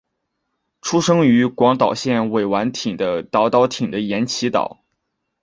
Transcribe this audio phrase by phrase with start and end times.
[0.81, 4.83] 出生于广岛县尾丸町的岛岛町的岩崎岛。